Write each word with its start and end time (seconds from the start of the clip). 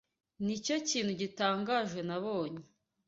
Nicyo 0.43 0.75
kintu 0.89 1.11
gitangaje 1.21 1.99
nabonye. 2.07 2.61